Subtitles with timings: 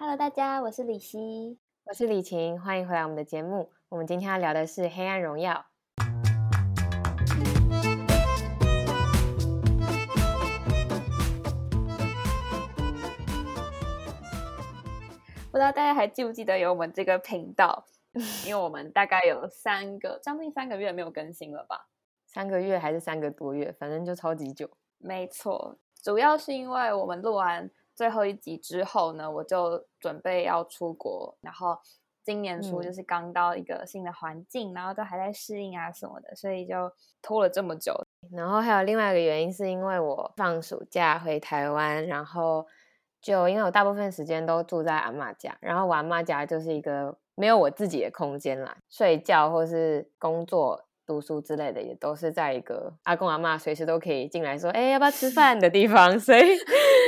[0.00, 3.72] Hello，大家，我是李希，我是李晴，欢迎回来我们的节目。
[3.88, 5.66] 我们今天要聊的是《黑暗荣耀》。
[15.50, 17.84] 不知道大家还记不记得有我们这个频道？
[18.46, 21.88] 因为我们大概有三个，将近三个月没有更新了吧？
[22.24, 24.70] 三个月还是三个多月，反正就超级久。
[24.98, 31.78] 没错，主要是因为我们录完最后一集之后呢，我就准备要出国，然后
[32.24, 36.90] 今年初就是刚到一个新的环境，然后都还在适应啊什么的，所以就
[37.22, 37.94] 拖了这么久。
[38.32, 42.66] 然后还有另外一个原因，是因为我放暑假回台湾，然后
[43.20, 50.84] 就因为我大部分时间都住在阿妈家，然后我阿妈家就是一个没有我自己的空间啦，睡觉或是工作。
[51.08, 56.42] 读书之类的也都是在一个阿公阿妈随时都可以进来说，哎，要不要吃饭的地方，所以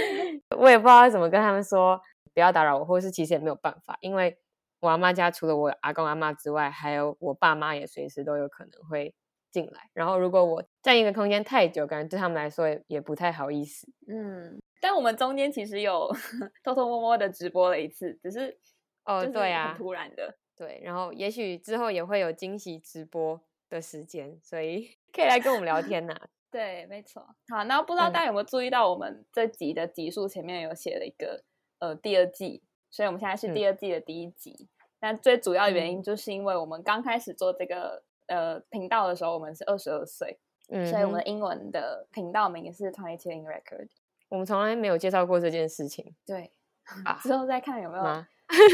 [0.56, 2.00] 我也不知道怎么跟他们说，
[2.34, 4.38] 不要打扰我，或是其实也没有办法，因为
[4.80, 9.14] 我阿妈家除了我阿公阿妈之外，还有我爸妈也随时都有可能会
[9.50, 9.90] 进来。
[9.92, 13.86] 然后如果我占一个空间太久，感觉对他们来说也也不太好意思。
[14.08, 16.10] 嗯，但我们中间其实有
[16.64, 18.58] 偷偷摸摸的直播了一次，只是
[19.04, 23.40] 哦，对啊，突然的，对，然后也许之后也会有惊喜直播。
[23.70, 26.12] 的时间，所以 可以来跟我们聊天呐。
[26.50, 27.24] 对，没错。
[27.54, 31.44] 好，那不知道大家有没有注意到，我们这集的集数前面有写了一个
[31.80, 34.68] 呃第二季，所以我们现在是第二季的第一集。
[34.98, 43.88] 但最主要的原因就是因为我们刚开始做这个呃频道的时候，我们是二十二岁，嗯，所以我们的英文的频道名是 Twenty Two in Record。
[44.28, 46.14] 我们从来没有介绍过这件事情。
[46.24, 46.52] 对，
[47.22, 48.04] 之后再看有没有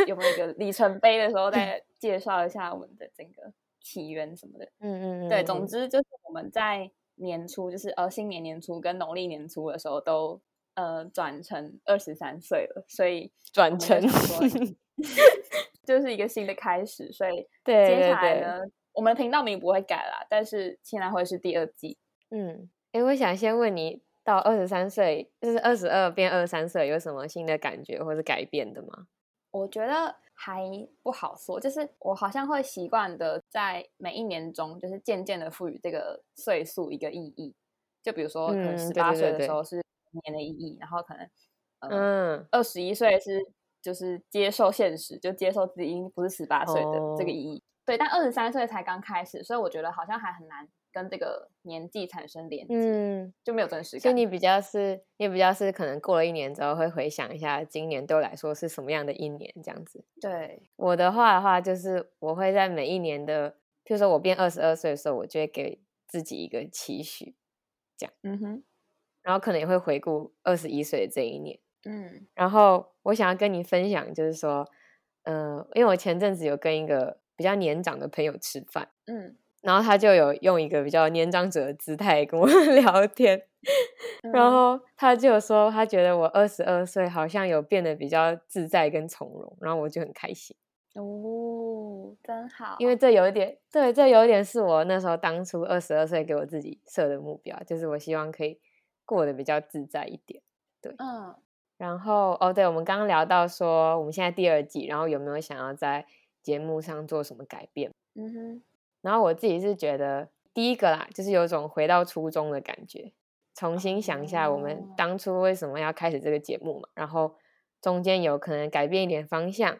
[0.06, 3.52] 有 没有一个里程碑的时候，再 介绍一下我们的这个。
[3.78, 10.40] 起源什么的，嗯嗯，对，总之就是我们在年初，就是呃新年年初跟农历年初的时候，都
[10.76, 14.00] 呃转成二十三岁了，所以转成
[15.84, 21.98] 就是一个新的开始，所以对接下来呢，我们的频道名不会改啦，但是现在会是第二季。
[22.30, 29.08] 嗯，哎，我想先问你，到二十三岁，就是二十二变二十三岁，有什么新的感觉或是改变的吗？
[29.50, 30.14] 我觉得。
[30.38, 30.62] 还
[31.02, 37.54] 不好说，就是我好像会习惯的在每一年中，就是渐渐的赋予这个岁数一个意义。
[38.02, 39.82] 就比如说，可能十八岁的时候是
[40.24, 41.28] 年的意义，然后可能
[41.90, 43.40] 嗯二十一岁是
[43.82, 47.62] 就是接受现实，就接受自己已经不是十八岁的这个意义。
[47.84, 50.68] 对，但二十三岁才刚开始，所以我觉得好像还很难。
[50.92, 54.00] 跟这个年纪产生连接，嗯，就没有真实感。
[54.00, 60.02] 所以你比较是，你比较是可能过了一年之后会回想一下，今年对我来说是什么样的一年这样子。
[60.22, 63.50] 对我的话的话，就是我会在每一年的，
[63.84, 65.78] 譬如说我变二十二岁的时候，我就会给
[66.08, 67.36] 自己一个期许，
[67.98, 68.64] 这样，嗯哼，
[69.26, 74.64] 然后可能也会回顾二十一岁的这一年，嗯，然后我想要跟你分享，就是说，
[75.24, 79.36] 嗯，因为我前阵子有跟一个比较年长的朋友吃饭，嗯。
[79.62, 82.46] 然后他就有用一个比较年长者的姿态跟我
[82.80, 83.42] 聊天，
[84.32, 90.56] 然后他就说他觉得我二十二岁好像有变得比较自在跟从容，然后我就很开心。
[90.94, 98.60] 哦，真好，因为这有一点对，这有一点是我那时候当初二十二岁给我自己设的目标，就是我希望可以
[99.06, 100.42] 过得比较自在一点，
[100.82, 101.34] 对，嗯，
[101.78, 106.04] 然后哦，对，我们刚刚聊到说我们现在第二季，然后有没有想要在
[106.42, 107.90] 节目上做什么改变？
[108.14, 108.62] 嗯哼。
[109.02, 113.12] 然后我自己是觉得，第一个啦，就是有种回到初中的感觉，
[113.54, 116.88] 重新想一下我们当初为什么要开始这个节目嘛。
[116.94, 117.36] 然后
[117.80, 119.78] 中间有可能改变一点方向，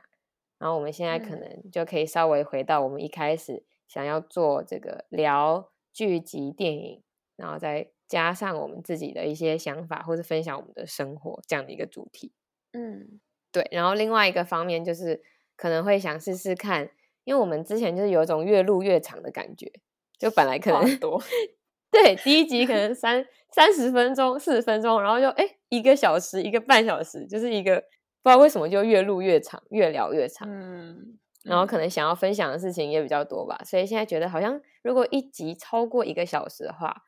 [0.59, 7.03] 然后我们现在可能就可以稍微回到我们一开始想要做这个聊剧集、电影，
[7.35, 12.33] 然后再加上我们自己的一些想法，或是分享我们的生活这样的一个主题。
[12.73, 13.21] 嗯，
[13.53, 13.67] 对。
[13.71, 15.23] 然后另外一个方面就是
[15.57, 16.91] 可能会想试试看。
[17.25, 19.69] 因为我们之前就是有一种越录越长的感觉，
[20.17, 21.21] 就本来可能多，
[21.91, 27.81] 对，第一集可能三三十分钟、四十分钟，然后就哎一个小时、一个半小时，就是一个
[28.23, 30.49] 不知道为什么就越录越长，越聊越长。
[30.49, 37.03] 嗯，然后可能想要分享的事情也比较多吧，所以现在觉得好像如果一集超过一个小时的话，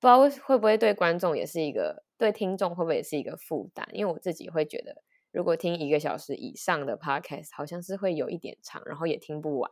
[0.00, 3.86] 不知道会会不会对观众也是一个，对听众会不会也是一个负担？
[3.92, 5.02] 因为我自己会觉得。
[5.30, 9.70] 如果听一个小时以上的 podcast，好像是会有一点长，然后也听不完。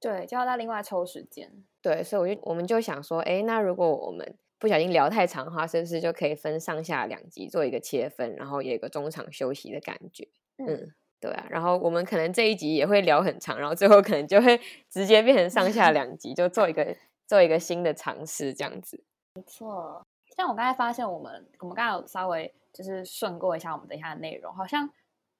[0.00, 1.64] 对，就要再另外抽时间。
[1.80, 10.28] 对，所以我就我们就想说，哎，那如果我们不小心聊太长的话，是不是就可以分上下两集做一个切分，然后有一个中场休息的感觉？
[10.56, 11.46] 嗯，对啊。
[11.48, 14.60] 然后我们可能这一集也会聊很长，然后最后可能就会
[14.90, 19.04] 直接变成上下两集，就做一个做一个新的尝试，这样子。
[19.38, 20.04] 没错。
[20.36, 24.88] 像我刚才发现，我们我们刚刚有稍微就是顺过一下我们等一下的内容，好像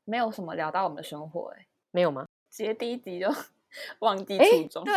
[0.05, 2.25] 没有什么聊到我们的生活，哎，没有吗？
[2.49, 3.29] 直接第一集就
[3.99, 4.85] 忘记初衷。
[4.85, 4.97] 对，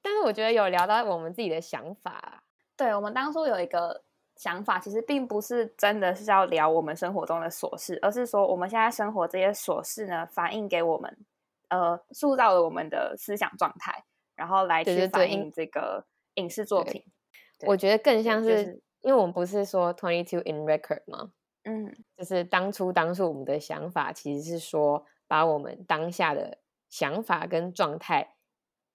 [0.00, 2.44] 但是我觉得有聊到我们自己的想法。
[2.76, 4.00] 对，我们当初有一个
[4.36, 11.16] 想法，其实并不是真的是要聊我们生活中的琐事，而是说我们现在生活这些琐事呢，反映给我们，
[11.68, 14.04] 呃，塑造了我们的思想状态，
[14.36, 16.04] 然后来去反映这个
[16.34, 17.04] 影视作品。
[17.60, 21.32] 我觉得更像是，因为我们不是说 twenty two in record 吗？
[21.64, 26.58] 嗯，就是当初当初我们的想法其实是说，把我们当下的
[26.88, 28.34] 想法跟状态，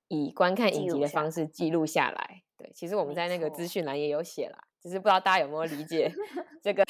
[0.08, 2.44] 以观看影集的方式记录下来。
[2.58, 6.14] 对，其实我们在那个资讯栏也有写了，只是不知道大家有没有理解
[6.62, 6.86] 这个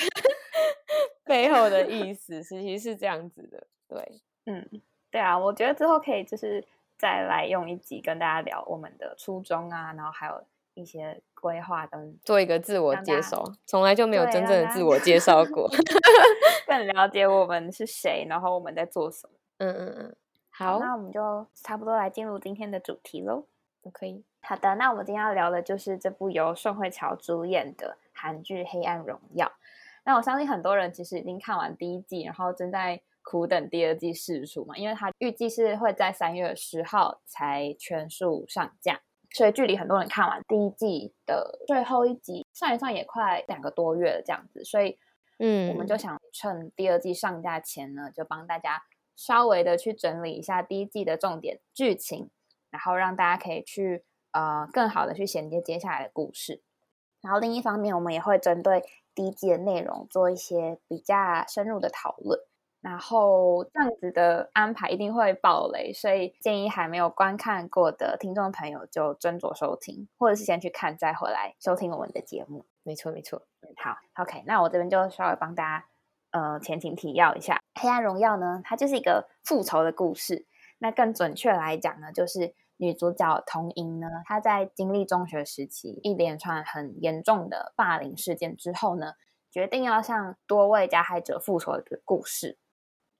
[1.24, 2.44] 背后的意思。
[2.44, 4.70] 其实是这样子的，对，嗯，
[5.10, 6.64] 对啊，我觉得之后可以就是
[6.98, 10.46] 再来用一集跟大家聊我们的初衷啊，然后还有。
[10.74, 15.70] 一些规划跟做一个自我介绍，从来就没有真正的自我介绍过，
[16.68, 19.34] 更了解我们是谁，然后我们在做什么。
[19.58, 20.16] 嗯嗯嗯，
[20.50, 23.46] 好，那我们就差不多来进入今天的主题喽。
[23.92, 29.48] 可以，好的，那我们今天要聊的就是这部由宋慧乔主演的韩剧《黑暗荣耀》。
[30.04, 39.02] 那我相信很多人其实已经看完第一季，然后正在苦等第二季释出嘛，因为它预计是会在三月十号才全数上架。
[39.34, 44.64] 所以距离很多人看完第一季的最后一集，算一算也快两个多月了这样子。
[44.64, 44.98] 所以，
[45.40, 48.84] 嗯，我们就想趁第二季上架前呢，就帮大家
[49.16, 52.30] 稍微的去整理一下第一季的重点剧情，
[52.70, 56.62] 然后让大家可以去呃更好的去衔接接下来的故事。
[57.22, 58.84] 然后另一方面，我们也会针对
[59.16, 61.16] 第一季的内容做一些比较
[61.48, 62.40] 深入的讨论。
[62.82, 72.66] 然后这样子的安排一定会爆雷，所以建议还没有观看过的听众朋友就斟酌收听，或者是先去看再回来收听我们的节目。
[72.82, 73.44] 没错，没错。
[73.78, 75.86] 好，OK，那我这边就稍微帮大家
[76.32, 80.48] 呃前情提要一下，《黑暗荣耀》呢，它就是一个复仇的故事。
[80.80, 89.14] 那更准确来讲呢，就是女主角童英呢，她在经历中学时期一连串很严重的霸凌事件之后呢，
[89.52, 92.58] 决定要向多位加害者复仇的故事。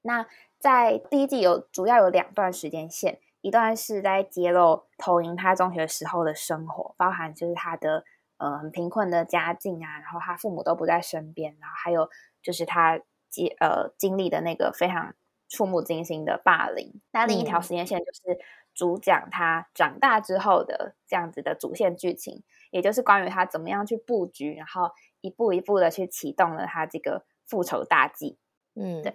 [0.02, 0.26] 那
[0.58, 8.04] 在第一季有主要有两段时间线，一段是在揭露投影他中学时候的生活，包含就是他的
[8.36, 12.08] 呃很贫困的家境啊，然后他父母都不在身边，然后还有
[12.42, 15.14] 就是他经呃经历的那个非常
[15.48, 17.00] 触目惊心的霸凌。
[17.10, 18.38] 那另一条时间线就是
[18.74, 28.38] 主讲他长大之后的这样子的主线剧情，也就是关于他怎么样去布局，然后一步一步的去启动了他这个复仇大计。
[28.74, 29.14] 嗯，对。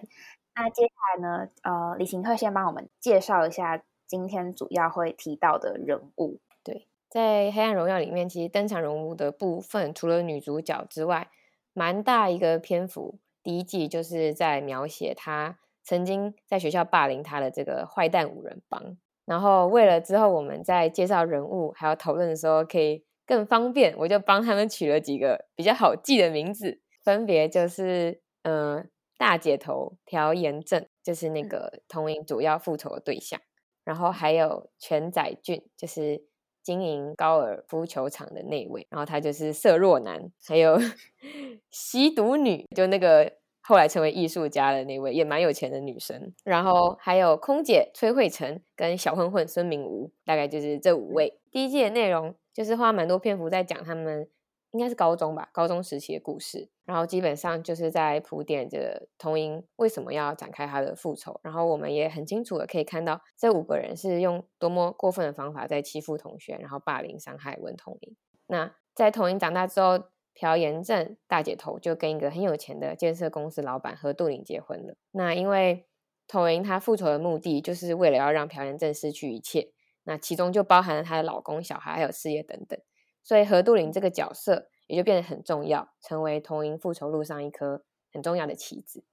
[0.60, 1.48] 那接下来呢？
[1.62, 6.40] 呃，李行克先帮我们介绍一下今天主要会提到的人物。
[6.64, 11.28] 对，在《黑暗荣耀》里面，其实登场人物的部分，除了女主角之外，
[11.72, 13.20] 蛮大一个篇幅。
[13.40, 18.98] 第一季就是在描写他曾经在学校霸凌他的这个坏蛋五人帮。
[19.24, 28.90] 然后为了之后我们在介绍人物还有讨论的时候可以更方便，我就帮他们取了几个比较好记的名字，分别就是嗯。
[29.18, 33.38] 大姐头朴妍正就是那个童影主要复仇的对象，
[33.84, 36.22] 然后还有全宰俊，就是
[36.62, 40.78] 经营高尔夫球场的那位，然后他就是色弱男，还有
[41.70, 51.40] 吸毒女，就那个后来成为艺术家的那位，也蛮有钱的女生，然后还有空姐崔慧成跟小混混孙明武，大概就是这五位。
[51.50, 54.28] 第一季的内容就是花蛮多篇幅在讲他们。
[54.72, 68.16] 应该是高中吧，高中时期的故事，然后基本上就是在铺垫着童英为什么要展开他的复仇，然后我们也很清楚的可以看到这五个人是用多么过分的方法在欺负同学，然后霸凌伤害文童英。
[68.46, 69.98] 那在童英长大之后，
[70.34, 74.94] 朴延正大姐头就跟一个很有钱的建设公司老板和杜岭结婚了。
[75.12, 75.86] 那因为
[76.26, 79.72] 童英她复仇的目的就是为了要让朴延正失去一切，
[80.04, 82.78] 那其中就包含了她的老公、小孩还有事业等等。
[83.22, 87.82] 所以何杜林这个角色也就变得很重要，成为童英复仇路上一颗
[88.12, 89.04] 很重要的棋子。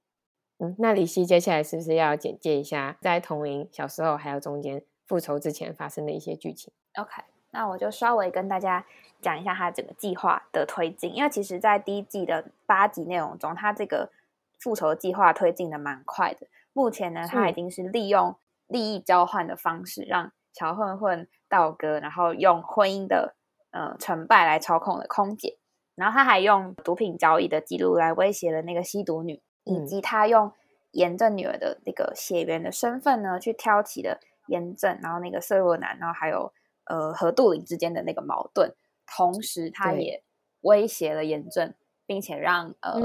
[0.58, 8.86] 嗯，那李希接下来是不是要简介一下在童英小时候还有中间复仇之前发生的一些剧情？OK，那我就稍微跟大家
[9.20, 14.10] 讲一下他整个计划的推进，因为其实在第一季的八集内容中，他这个
[14.58, 16.46] 复仇计划推进的蛮快的。
[16.72, 18.34] 目前呢，他已经是利用
[18.66, 23.34] 利益交换的方式，让小混混道哥，然后用婚姻的。
[23.70, 25.58] 呃，成败来操控的空姐，
[25.94, 30.52] 然后他还用毒品交易的记录来威胁了那个吸毒女，以及他用
[30.92, 36.52] 严正女儿的那个血缘的身份呢，去挑起了严正，然后那个色弱男，然后还有
[36.84, 38.74] 呃和杜林之间的那个矛盾，
[39.06, 40.22] 同时他也
[40.62, 41.74] 威胁了严正，
[42.06, 42.98] 并且让呃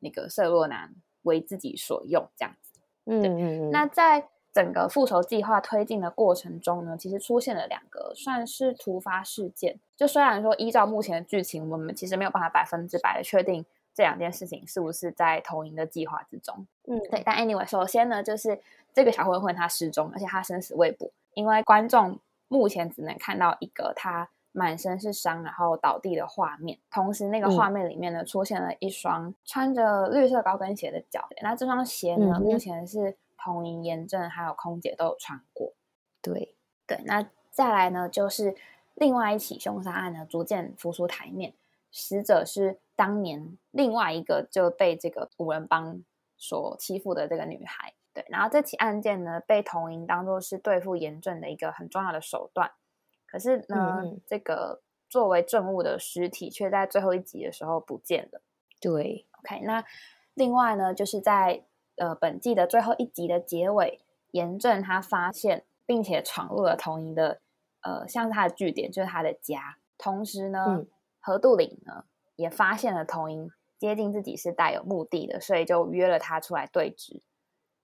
[0.00, 2.80] 那个色弱男为自己所用，这样子。
[3.06, 3.70] 嗯嗯嗯。
[3.70, 9.80] 那在整个复仇计划推进的过程中呢，其实出现了两个算是突发事件。
[9.96, 16.66] 就虽然说依照目前的剧情，我们其实没有办法百分之百的确定这两件事情是不是在投影的计划之中。
[16.86, 17.22] 嗯，对。
[17.24, 18.60] 但 anyway，首先呢，就是
[18.92, 22.18] 这个小混混他失踪，而且他生死未卜，因为观众
[22.48, 26.78] 目前只能看到一个他满身是伤，然后倒地的画面。
[26.90, 31.26] 同时，那个画面里面呢，出现了一双穿着绿色高跟鞋的脚。
[31.42, 33.16] 那这双鞋呢，目前是。
[33.42, 35.72] 童银、严正还有空姐都有穿过，
[36.20, 36.54] 对
[36.86, 37.02] 对。
[37.04, 38.54] 那再来呢，就是
[38.94, 41.54] 另外一起凶杀案呢，逐渐浮出台面。
[41.90, 46.04] 死者是当年另外一个就被这个五人帮
[46.36, 47.94] 所欺负的这个女孩。
[48.14, 52.70] 对，然后这起案件呢，被童银当做是对付严正的一个很重要的手段。
[53.26, 58.40] 可是呢，这个作为证物的尸体却在最后一集的时候不见了。
[58.80, 59.60] 对，OK。
[59.64, 59.84] 那
[60.34, 61.64] 另外呢，就是在。
[61.96, 67.40] 呃，本季的最后一集的结尾，严正他发现并且闯入了童莹的
[67.82, 69.76] 呃，像是他的据点，就是他的家。
[69.98, 70.84] 同时呢，
[71.20, 72.04] 何杜岭呢
[72.36, 77.20] 也发现了童莹接近自己是带有目的的，所以就约了他出来对峙。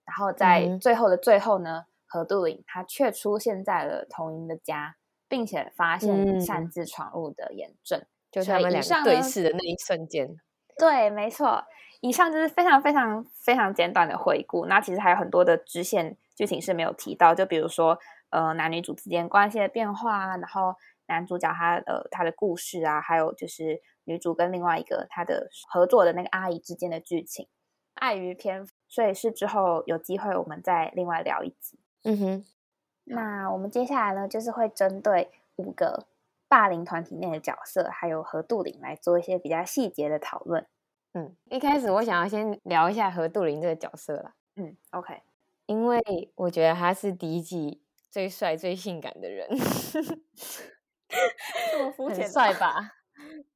[0.04, 4.96] 然后在最后的最后呢，何杜岭他却出现在了童莹的家，
[5.28, 10.36] 并且发现擅自闯入的严正，就是他们两个对视的那一瞬间。
[10.78, 11.64] 对，没错。
[12.00, 17.98] 以上就是非常非常非常简短的回顾，那其实还有很多的支线剧情是没有提到，就比如说
[18.30, 20.76] 呃男女主之间关系的变化啊，然后
[21.06, 27.48] 男主角他呃他的故事啊，还有就是女主跟另外一个他的合作的那个阿姨之间的剧情，
[27.94, 31.80] 碍于篇幅，所以是之后有机会我们再另外聊一集。
[32.04, 32.44] 嗯哼，
[33.04, 36.06] 那我们接下来呢，就是会针对五个
[36.46, 40.64] 霸凌团体内的角色，还有和杜林来做一些比较细节的讨论。
[41.14, 44.34] 嗯，一开始我想要先聊一下何杜林这个角色啦。
[44.56, 45.20] 嗯，OK，
[45.66, 46.00] 因为
[46.34, 49.48] 我觉得他是第一季最帅、最性感的人，
[51.72, 52.92] 这么肤浅，帅吧？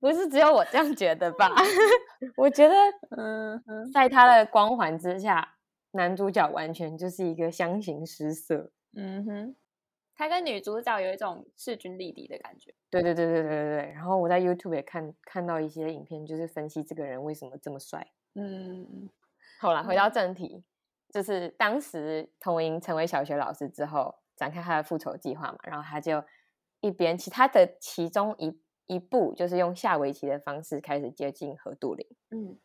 [0.01, 1.49] 不是只有我这样觉得吧？
[2.37, 2.75] 我觉得，
[3.17, 5.57] 嗯，在他的光环之下，
[5.93, 8.71] 男主角完全就是一个相形失色。
[8.95, 9.57] 嗯哼。
[10.23, 12.73] 他跟女主角有一种势均力敌的感觉。
[12.89, 13.93] 对对对对对对对。
[13.93, 18.07] 然后我在 YouTube 也看看到一些影片，就是分析这个人为什么这么帅。
[18.35, 19.09] 嗯。
[19.59, 20.63] 好了，回到正题，
[21.13, 25.59] 就是当时童莹成为小学老师之后，展开他的复仇计划嘛。
[25.65, 26.23] 然后他就
[26.81, 32.07] 一边，其他的其中一一步就是用下围棋的方式开始接近何杜林。
[32.31, 32.59] 嗯。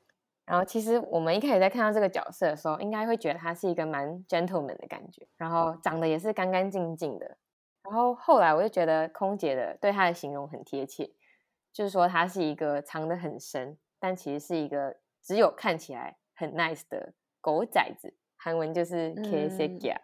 [0.45, 7.35] 然后其实我们一开始在看到这个角色的时候，应该会觉得他是一个蛮 gentleman 的感觉，然后长得也是干干净净的。
[7.89, 11.09] 然后后来我就觉得空姐的对他的形容很贴切，
[11.71, 18.13] 就是说他是一个藏得很深，但其实是一个只有看起来很 nice 的狗崽子。
[18.35, 20.01] 韩文就是 k s g a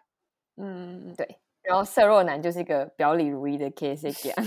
[0.56, 1.38] 嗯，对。
[1.62, 4.34] 然后色弱男就是一个表里如一的 k s g a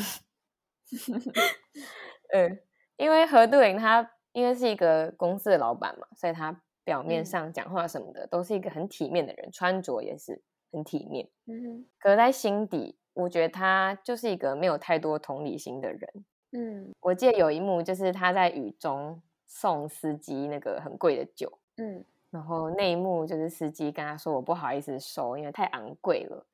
[2.33, 2.59] 嗯，
[2.97, 10.41] 因为何杜林他因为是一个公司的老板嘛，所以他表面上讲话什么的都是一个很体面的人，穿着也是
[10.71, 11.29] 很体面。
[11.45, 12.97] 嗯，可在心底。
[13.17, 16.25] 我觉得他就是一个没有太多同理心的人。
[16.51, 21.51] 嗯，我记得有一幕就是他在雨中送司机那个很贵的酒。
[21.77, 26.45] 嗯，然后那一幕就是司机跟他说：“我不好意思收，因为太昂贵了。”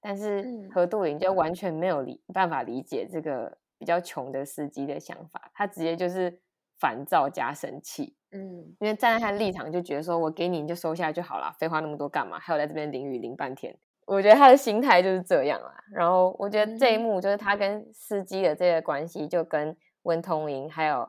[0.00, 6.40] 但是何杜林就完全没有理办法理解这个比较穷的司机的想法，他直接就是
[6.78, 8.14] 烦躁加生气。
[8.30, 8.40] 嗯，
[8.80, 12.38] 因为站在他的立场就觉得说：“我给你，你就收下来就好了，废话那么多干嘛？
[12.38, 13.74] 还有在这边淋雨淋半天。”
[14.08, 21.06] 我觉得他的心态就是这样啊，然后我觉得这一幕就是他跟司机的这个关系，就跟温通莹还有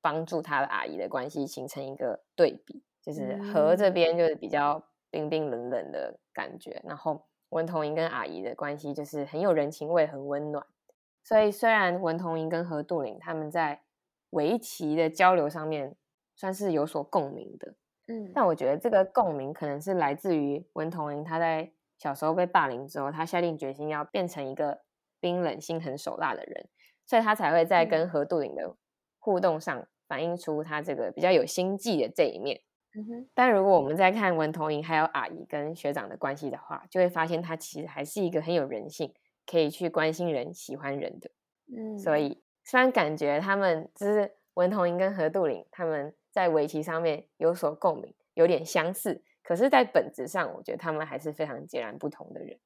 [0.00, 10.64] 帮助他的阿姨的关系形成一个对比，就是和这边就是比较冰冰冷冷的感觉，然后文童莹跟阿姨的关系就是很有人情味、很温暖。
[11.22, 13.82] 所以虽然文童莹跟何杜林他们在
[14.30, 15.94] 围棋的交流上面
[16.34, 17.74] 算是有所共鸣的，
[18.08, 21.70] 嗯，但我觉得这个共鸣可能是来自于文童莹他在。
[22.02, 24.80] 小时候被霸凌之后，他下定决心要变成一个
[25.20, 26.68] 冰冷、心狠手辣的人，
[27.06, 28.74] 所以他才会在跟何杜林的
[29.20, 32.60] 互动上反映出他这个比较有心计的这一面。
[32.96, 33.28] 嗯哼。
[33.34, 39.14] 但如果我们在看文童莹还有阿姨跟学长的关系的话，就会发现他其实还是一个很有人性，
[39.46, 41.30] 可以去关心人、喜欢人的。
[41.72, 41.96] 嗯。
[41.96, 49.22] 所以虽然感觉他们就是文童莹跟何杜林他们在围棋上面有所共鸣，有点相似。
[49.42, 52.58] 可是，在本质上，我觉得他们还是非常截然不同的人。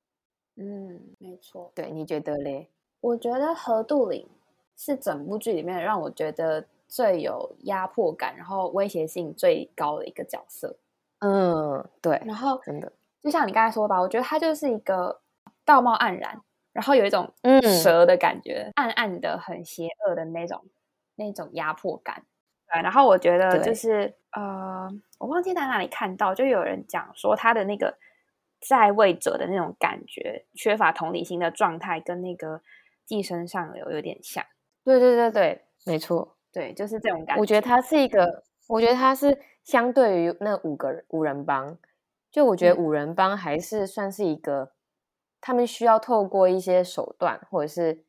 [0.56, 1.70] 嗯，没错。
[1.74, 2.68] 对，你觉得嘞？
[3.00, 4.26] 我觉得何杜林
[4.76, 10.76] 是整部剧里面让我觉得最有压迫感，然后威胁性最高的一个角色。
[11.20, 12.20] 嗯，对。
[12.24, 12.92] 然后真的，
[13.22, 15.20] 就像你刚才说吧，我觉得他就是一个
[15.64, 16.40] 道貌岸然，
[16.72, 17.32] 然后有一种
[17.82, 20.62] 蛇的感觉，暗暗的、很邪恶的那种
[21.16, 22.24] 那种压迫感。
[22.72, 27.96] 对，然后我觉得就是呃，我忘记在哪里看到，就有人讲说他的那个
[28.60, 32.60] 在位者的那种感觉，缺乏同理心的状态，跟那个
[33.04, 34.44] 寄生上流有点像。
[34.84, 37.40] 对对对对，没错，对，就是这种感觉。
[37.40, 41.78] 我觉得他是一个，我觉得他是相对于那五个五人帮，
[42.30, 44.72] 就我觉得五人帮还是算是一个，
[45.40, 48.04] 他们需要透过一些手段或者是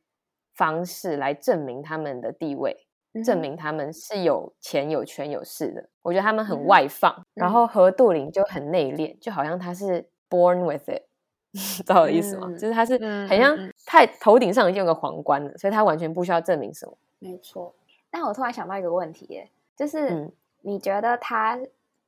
[0.52, 2.87] 方式来证明他们的地位。
[3.24, 5.88] 证明他们是有钱、有权、有势的。
[6.02, 11.02] 我觉得他们很外放，然后何杜林就很内敛，就好像他是 born with it，
[11.52, 12.48] 知道我意思吗？
[12.58, 16.96] 就是他是很像太头顶上已经有个皇冠了，所以他完全不需要证明什么。
[17.18, 17.74] 没错。
[18.10, 20.30] 但我突然想到一个问题，耶，就是
[20.62, 21.58] 你觉得他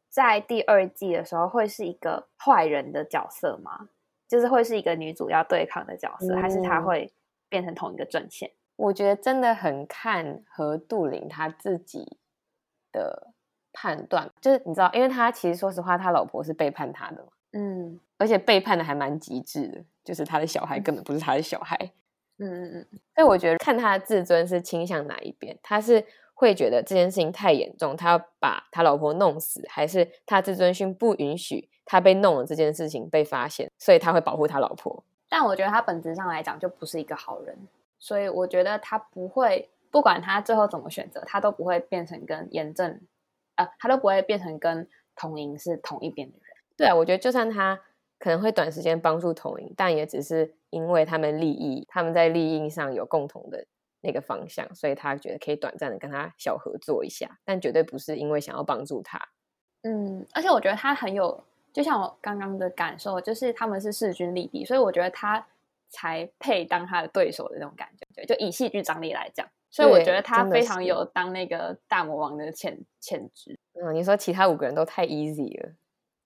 [0.09, 3.88] 在第二季的时候会是一个坏人的角色吗？
[4.26, 7.12] 就是会是一个女主要对抗的角色，还是他会
[7.49, 8.50] 变成同一个阵线？
[8.80, 12.16] 我觉得真的很看何杜林他自己
[12.90, 13.34] 的
[13.75, 21.76] 判断，就是你知道，因为他其实说实话，他老婆是背叛他的嘛，嗯，而且背叛的还蛮极致的，就是他的小孩根本不是他的小孩，
[22.40, 35.04] 嗯嗯嗯，所以我觉得看他的自尊是倾向哪一边，他是会觉得这件事情太严重，他要把他老婆弄死，还是他自尊心不允许他被弄了这件事情被发现，所以他会保护他老婆。
[35.28, 37.56] 但我觉得他本质上来讲就不是一个好人。
[38.00, 42.99] 所以我觉得他不会，不管他最后怎么选择，他都不会变成跟严正，
[43.57, 46.57] 呃，他都不会变成跟童莹是同一边的人。
[46.78, 47.78] 对啊，我觉得就算他
[48.19, 53.66] 可能会短时间帮助童莹，但也只是因为他们利益，他们在利益上有共同的
[54.00, 59.21] 那个方向，所以他觉得可以短暂的跟他小合作一下，但绝对不是因为想要帮助他。
[59.83, 65.47] 嗯，而且我觉得他很有，就像我刚刚的感受，就是他们是势均力敌，所以我觉得他。
[65.90, 73.59] 才配当他的对手的那种感觉，就以戏剧张力来讲，所以我觉得他非常有当那个大魔王的潜潜质。
[73.74, 75.72] 嗯，你说其他五个人都太 easy 了，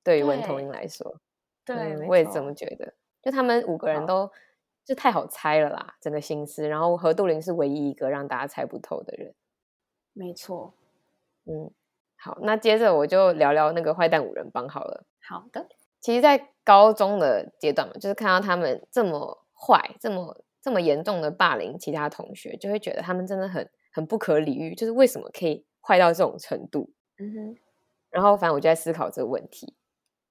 [0.05, 1.19] 对于文童英来说，
[1.65, 2.93] 对，我也这么觉得。
[3.23, 4.31] 就他们五个人都
[4.85, 6.69] 就太好猜了啦，整个心思。
[6.69, 9.35] 然后何杜林是唯一一个让大家猜不透的人。
[10.13, 10.75] 没错。
[11.47, 11.71] 嗯，
[12.17, 15.05] 好，那接着我就聊聊那个坏蛋五人帮好了。
[15.23, 15.67] 好的。
[16.01, 19.44] 其实，在高中的阶段嘛，就是看到他们这么。
[19.65, 26.91] 坏这么这么严重的霸凌其他同学，就会觉得他们真的很很不可理喻，就是为什么可以坏到这种程度？
[27.19, 27.57] 嗯哼。
[28.11, 29.75] 然后反正我就在思考这个问题。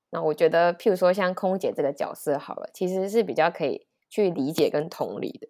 [0.10, 5.48] 那我觉得，譬如说像空姐这个角色好了，其实是比较可以去理解跟同理的。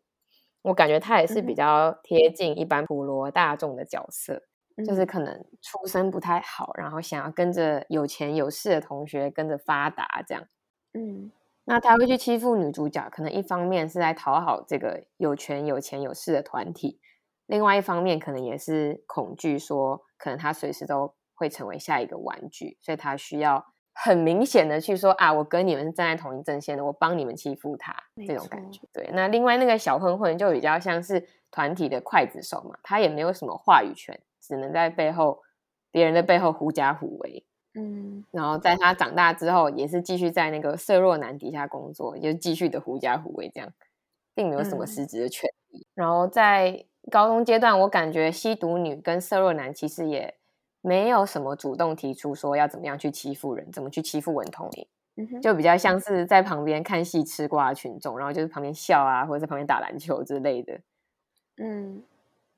[0.62, 4.42] 我感觉她也是比较贴近一般普罗大众的角色，
[4.88, 10.48] 就是可能出身不太好，然后想要跟着有钱有势的同学跟着发达这样。
[10.94, 11.30] 嗯。
[11.66, 17.00] 那他会去欺负女主角，可能一方面是在讨好这个有权有钱有势的团体，
[17.46, 27.96] 另外一方面可能也是恐惧，说可能他随时都会成为下一个玩具，所以他需要很明显的去说啊，我跟你们是站在同一阵线的，我帮你们欺负他
[28.28, 28.82] 这种感觉。
[28.92, 35.42] 对，那另外那个小混混就比较像是团体的刽子手嘛，他也没有什么话语权，只能在背后
[35.92, 37.46] 别人的背后狐假虎威。
[37.76, 43.74] 嗯，然后在他长大之后，也是继续在那个色弱男底下工作，就继续的狐假虎威这样，
[44.36, 45.88] 并没有什么实质的权利。
[45.96, 50.36] 然后在高中阶段，我感觉吸毒女跟色弱男其实也
[50.82, 60.80] 没有什么主动提出说要怎么样去欺负人，怎么去欺负文童玲，就比较像是在旁边看戏吃瓜的群众，然后就是旁边笑啊，或者在旁边打篮球之类的。
[61.58, 62.04] 嗯，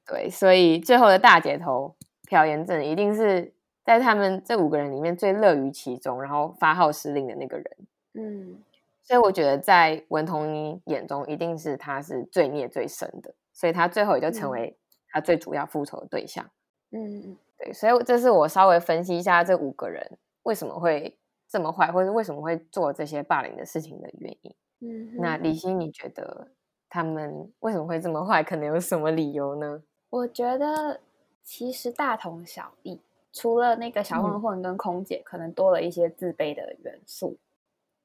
[0.05, 1.95] 对，所以最后的大姐头
[2.27, 3.53] 朴妍正一定是。
[3.85, 7.77] 在他们这五个人里面最乐于其中，然后发号施令的那个人，
[8.15, 8.57] 嗯，
[9.03, 14.75] 所以我觉得在文童一眼中，一定是他是罪孽最深的，所以他最后也就成为
[15.11, 16.43] 他最主要复仇的对象，
[16.89, 21.15] 嗯，对，所以这是我稍微分析一下这五个人为什么会
[21.47, 24.55] 这么坏，或者为什么会做这些霸凌的事情的原因。
[24.79, 26.47] 嗯，那李欣，你觉得
[26.89, 28.43] 他们为什么会这么坏？
[28.43, 29.83] 可能有什么理由呢？
[30.09, 30.99] 我觉得
[31.43, 32.99] 其实大同小异。
[33.35, 37.37] 除了那个小混混跟空姐，可能多了一些自卑的元素。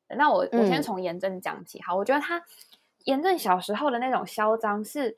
[0.09, 1.81] 那我我先从严正讲起。
[1.83, 2.45] 好，我觉得他
[3.05, 5.17] 严正小时候的那种嚣张是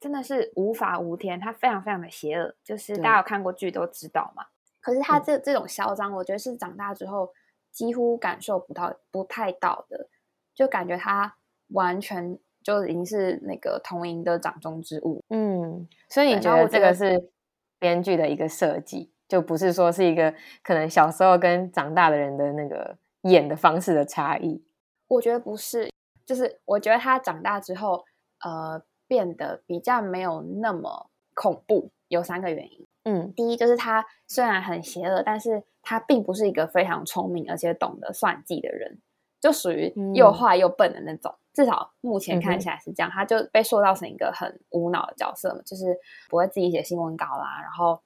[0.00, 2.54] 真的是无法无天，他非常非常的邪恶。
[2.64, 4.46] 就是大家有看过剧都知道嘛。
[4.80, 7.30] 可是他这这种嚣张，我觉得是长大之后
[7.70, 10.08] 几乎感受不到、不太到的，
[10.54, 11.36] 就感觉他
[11.68, 15.22] 完全就已经是那个童莹的掌中之物。
[15.28, 17.30] 嗯，所以你觉得这个是
[17.78, 19.12] 编剧的一个设计？
[19.30, 24.62] 就不是说是一个可能小时候跟长大的人的那个演的方式的差异。
[25.06, 25.88] 我觉得不是，
[26.26, 28.04] 就是我觉得他长大之后，
[28.44, 31.90] 呃，变得比较没有那么恐怖。
[32.08, 32.84] 有三个原因。
[33.04, 38.98] 嗯，第一就是他虽然很邪恶，但是他并不是一个非常聪明而且懂得算计的人，
[39.40, 41.32] 就属于又坏又笨的那种。
[41.52, 45.96] 至少目前看起来是这样，他就被塑造成一个很无脑的角色嘛，就是
[46.28, 47.60] 不会自己写新闻稿啦。
[47.62, 48.00] 然后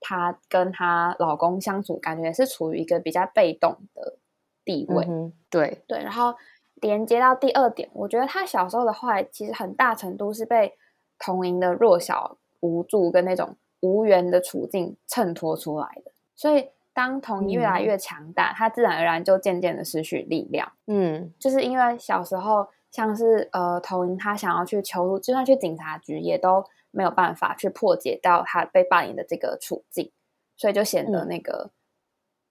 [0.00, 4.16] 她跟她老公相处，感觉也是处于一个比较被动的
[4.64, 5.04] 地位。
[5.08, 6.34] 嗯对对，然后
[6.74, 10.74] 连接到第二点，我觉得她小时候的坏，其实很大程度是被
[11.18, 16.12] 童龄的弱小、无助跟那种无缘的处境衬托出来的。
[16.34, 20.72] 所以当童龄越来越强大，她自然而然就渐渐的失去力量。
[20.86, 22.68] 嗯，就是因为小时候。
[22.90, 30.10] 像是呃，童莹她想要去求助，就算去警察局，也都没有办法去破解到他被霸凌的这个处境，
[30.56, 31.70] 所以就显得那个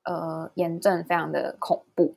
[0.03, 2.15] 呃炎症非常的恐怖。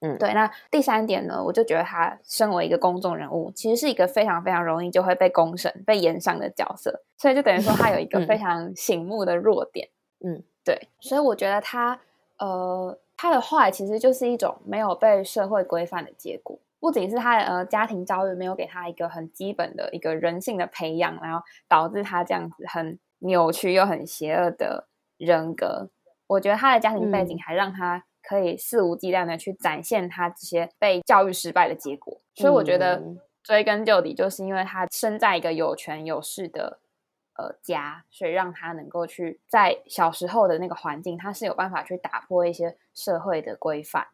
[0.00, 0.32] 嗯，对。
[0.32, 9.88] 那第三点呢，我就觉得他身为一个公众人物，其实是一个非常非常容易就会被公审、被延上的角色，所以就等于说他有一个非常醒目的弱点。
[10.24, 10.88] 嗯，对。
[11.00, 12.00] 所以我觉得他
[12.38, 16.56] 呃他的坏其实就是一种没有被社会规范的结果。
[16.80, 25.90] 不仅是他的呃家庭教育没有给他一个很基本的一个人性的培养，然后导致他这样子很扭曲又很邪恶的人格。
[26.26, 32.20] 我觉得他的家庭背景还让他可以肆无忌惮的去展现他这些被教育失败的结果。
[32.34, 33.02] 所以我觉得
[33.42, 36.78] 追根究底，就是因为他生在一个有权有势的
[37.36, 44.06] 呃家，所以让他能够去在小时候的那个环境，他是有办法去打破一些社会的规范。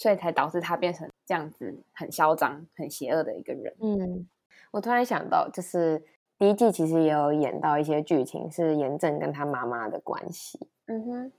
[0.00, 3.70] 所以才导致他变成这样子很嚣张、很邪恶的一个人。
[3.82, 4.26] 嗯，
[4.70, 6.02] 我突然想到，就是
[6.38, 10.58] 第一季其实也有演到一些剧情，是严正跟他妈妈的关系。
[10.86, 11.32] 嗯哼，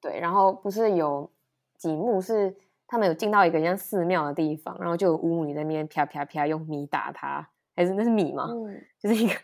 [0.00, 0.18] 对。
[0.18, 1.30] 然后不是有
[1.76, 2.52] 几幕是
[2.88, 8.48] 他们有进到一个像寺庙的地方，然后就有巫女在那边啪啪啪用米打他，还是那是米吗？
[8.50, 9.34] 嗯，就是一个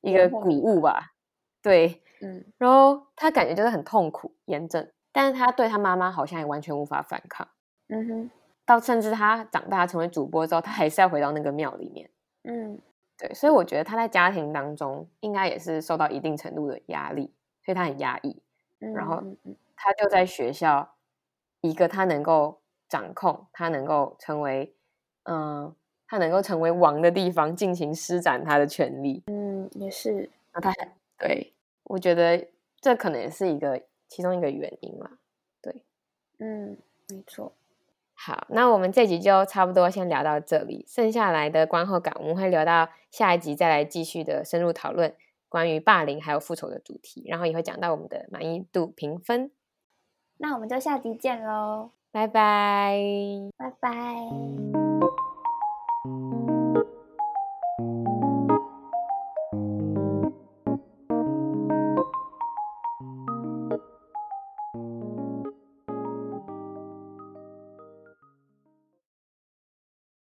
[0.00, 1.12] 一个谷物吧。
[1.60, 2.42] 对，嗯。
[2.56, 4.88] 然后他感觉就是很痛苦，严正。
[5.12, 7.46] 但是他对他妈妈好像也完全无法反抗，
[7.88, 8.30] 嗯哼，
[8.64, 12.08] 到甚至他长大成为主播之后，他还是要回到那个庙里面，
[12.44, 12.80] 嗯，
[13.18, 17.30] 对，所以我觉得他在家庭当中应该也是受到一定程度的压力，
[17.62, 18.40] 所以他很压抑，
[18.78, 19.22] 然后
[19.76, 20.94] 他就在学校
[21.60, 24.74] 一个他能够掌控，他能够成为，
[25.24, 25.74] 嗯，
[26.08, 30.72] 他能够成为王的地方进行施展他的权利，嗯，也是，那他。
[31.18, 31.52] 对，
[31.84, 32.48] 我觉得
[32.80, 33.82] 这可能也是一个。
[34.12, 35.12] 其中一个原因嘛，
[35.62, 35.82] 对，
[36.38, 36.76] 嗯，
[37.08, 37.54] 没错。
[38.12, 45.16] 好，那我们这集就差不多先聊到这里，剩下来的观后感我们会留到下一集再来继续的深入讨论
[45.48, 49.50] 关于霸凌还有复仇的主题，然后也会讲到我们的满意度评分。
[50.36, 53.00] 那我们就下集见喽，拜拜，
[53.56, 54.81] 拜拜。